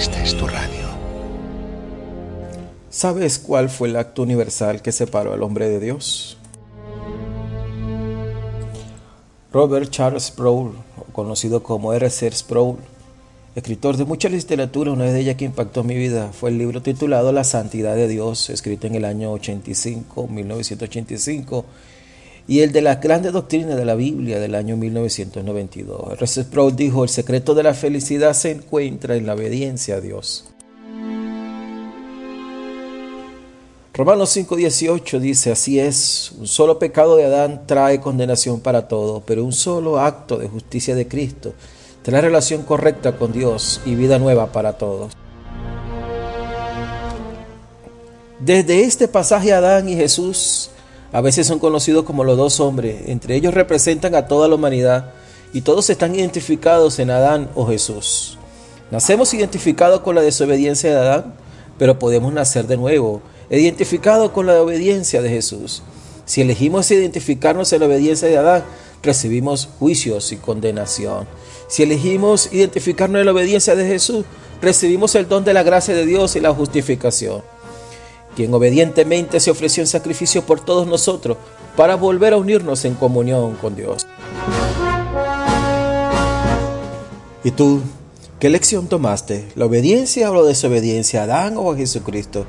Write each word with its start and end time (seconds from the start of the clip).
esta 0.00 0.22
es 0.22 0.34
tu 0.34 0.46
radio. 0.46 0.88
¿Sabes 2.88 3.38
cuál 3.38 3.68
fue 3.68 3.88
el 3.88 3.96
acto 3.96 4.22
universal 4.22 4.80
que 4.80 4.92
separó 4.92 5.34
al 5.34 5.42
hombre 5.42 5.68
de 5.68 5.78
Dios? 5.78 6.38
Robert 9.52 9.90
Charles 9.90 10.28
Sproul, 10.28 10.72
conocido 11.12 11.62
como 11.62 11.92
R.C. 11.92 12.32
Sproul, 12.32 12.78
escritor 13.54 13.98
de 13.98 14.06
mucha 14.06 14.30
literatura, 14.30 14.90
una 14.90 15.04
de 15.04 15.20
ellas 15.20 15.36
que 15.36 15.44
impactó 15.44 15.84
mi 15.84 15.96
vida 15.96 16.30
fue 16.32 16.48
el 16.48 16.56
libro 16.56 16.80
titulado 16.80 17.30
La 17.30 17.44
Santidad 17.44 17.94
de 17.94 18.08
Dios, 18.08 18.48
escrito 18.48 18.86
en 18.86 18.94
el 18.94 19.04
año 19.04 19.30
85, 19.32 20.28
1985, 20.28 21.66
y 22.46 22.60
el 22.60 22.72
de 22.72 22.82
las 22.82 23.00
grandes 23.00 23.32
doctrinas 23.32 23.76
de 23.76 23.84
la 23.84 23.94
Biblia 23.94 24.40
del 24.40 24.54
año 24.54 24.76
1992. 24.76 26.12
R.C. 26.12 26.42
Sproul 26.44 26.76
dijo, 26.76 27.04
el 27.04 27.10
secreto 27.10 27.54
de 27.54 27.62
la 27.62 27.74
felicidad 27.74 28.34
se 28.34 28.50
encuentra 28.50 29.16
en 29.16 29.26
la 29.26 29.34
obediencia 29.34 29.96
a 29.96 30.00
Dios. 30.00 30.46
Romanos 33.92 34.34
5:18 34.36 35.18
dice, 35.18 35.52
así 35.52 35.78
es, 35.78 36.32
un 36.38 36.46
solo 36.46 36.78
pecado 36.78 37.16
de 37.16 37.26
Adán 37.26 37.64
trae 37.66 38.00
condenación 38.00 38.60
para 38.60 38.88
todo, 38.88 39.22
pero 39.26 39.44
un 39.44 39.52
solo 39.52 40.00
acto 40.00 40.38
de 40.38 40.48
justicia 40.48 40.94
de 40.94 41.06
Cristo 41.06 41.52
trae 42.02 42.22
relación 42.22 42.62
correcta 42.62 43.16
con 43.16 43.32
Dios 43.32 43.80
y 43.84 43.94
vida 43.96 44.18
nueva 44.18 44.52
para 44.52 44.78
todos. 44.78 45.12
Desde 48.38 48.84
este 48.84 49.06
pasaje 49.06 49.52
Adán 49.52 49.88
y 49.88 49.96
Jesús 49.96 50.70
a 51.12 51.20
veces 51.20 51.46
son 51.46 51.58
conocidos 51.58 52.04
como 52.04 52.24
los 52.24 52.36
dos 52.36 52.60
hombres, 52.60 53.02
entre 53.06 53.36
ellos 53.36 53.54
representan 53.54 54.14
a 54.14 54.26
toda 54.26 54.48
la 54.48 54.54
humanidad 54.54 55.12
y 55.52 55.62
todos 55.62 55.90
están 55.90 56.14
identificados 56.14 56.98
en 56.98 57.10
Adán 57.10 57.50
o 57.54 57.66
Jesús. 57.66 58.38
Nacemos 58.90 59.34
identificados 59.34 60.00
con 60.00 60.14
la 60.14 60.22
desobediencia 60.22 60.90
de 60.90 60.96
Adán, 60.96 61.34
pero 61.78 61.98
podemos 61.98 62.32
nacer 62.32 62.66
de 62.66 62.76
nuevo 62.76 63.22
identificado 63.50 64.32
con 64.32 64.46
la 64.46 64.60
obediencia 64.62 65.22
de 65.22 65.28
Jesús. 65.28 65.82
Si 66.24 66.40
elegimos 66.40 66.90
identificarnos 66.90 67.72
en 67.72 67.80
la 67.80 67.86
obediencia 67.86 68.28
de 68.28 68.38
Adán, 68.38 68.64
recibimos 69.02 69.68
juicios 69.78 70.30
y 70.30 70.36
condenación. 70.36 71.26
Si 71.66 71.82
elegimos 71.82 72.52
identificarnos 72.52 73.20
en 73.20 73.26
la 73.26 73.32
obediencia 73.32 73.74
de 73.74 73.86
Jesús, 73.86 74.24
recibimos 74.62 75.14
el 75.16 75.28
don 75.28 75.44
de 75.44 75.54
la 75.54 75.64
gracia 75.64 75.94
de 75.94 76.06
Dios 76.06 76.36
y 76.36 76.40
la 76.40 76.54
justificación. 76.54 77.42
Quien 78.36 78.52
obedientemente 78.54 79.40
se 79.40 79.50
ofreció 79.50 79.82
en 79.82 79.86
sacrificio 79.86 80.42
por 80.44 80.60
todos 80.60 80.86
nosotros 80.86 81.36
para 81.76 81.96
volver 81.96 82.32
a 82.32 82.36
unirnos 82.36 82.84
en 82.84 82.94
comunión 82.94 83.56
con 83.56 83.76
Dios. 83.76 84.06
¿Y 87.42 87.50
tú? 87.52 87.80
¿Qué 88.38 88.48
lección 88.48 88.86
tomaste? 88.86 89.48
¿La 89.54 89.66
obediencia 89.66 90.30
o 90.30 90.34
la 90.34 90.42
desobediencia 90.42 91.20
a 91.20 91.24
Adán 91.24 91.56
o 91.56 91.72
a 91.72 91.76
Jesucristo? 91.76 92.46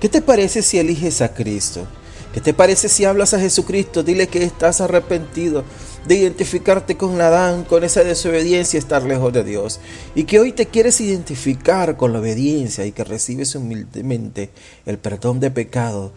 ¿Qué 0.00 0.08
te 0.08 0.22
parece 0.22 0.62
si 0.62 0.78
eliges 0.78 1.20
a 1.20 1.34
Cristo? 1.34 1.86
¿Qué 2.32 2.40
te 2.40 2.54
parece 2.54 2.88
si 2.88 3.04
hablas 3.04 3.34
a 3.34 3.40
Jesucristo? 3.40 4.02
Dile 4.02 4.28
que 4.28 4.44
estás 4.44 4.80
arrepentido 4.80 5.64
de 6.06 6.14
identificarte 6.14 6.96
con 6.96 7.20
Adán, 7.20 7.64
con 7.64 7.84
esa 7.84 8.02
desobediencia, 8.04 8.78
estar 8.78 9.02
lejos 9.02 9.32
de 9.32 9.44
Dios. 9.44 9.80
Y 10.14 10.24
que 10.24 10.40
hoy 10.40 10.52
te 10.52 10.66
quieres 10.66 11.00
identificar 11.00 11.96
con 11.96 12.12
la 12.12 12.20
obediencia 12.20 12.86
y 12.86 12.92
que 12.92 13.04
recibes 13.04 13.54
humildemente 13.54 14.50
el 14.86 14.98
perdón 14.98 15.40
de 15.40 15.50
pecado 15.50 16.12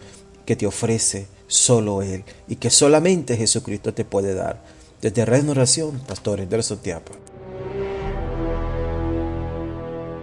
que 0.46 0.56
te 0.56 0.66
ofrece 0.66 1.26
solo 1.46 2.02
Él 2.02 2.24
y 2.48 2.56
que 2.56 2.70
solamente 2.70 3.36
Jesucristo 3.36 3.94
te 3.94 4.04
puede 4.04 4.34
dar. 4.34 4.62
Desde 5.00 5.24
Red 5.24 5.48
Oración, 5.48 6.00
Pastor 6.06 6.40
Anderson 6.40 6.78
Tiapa. 6.78 7.23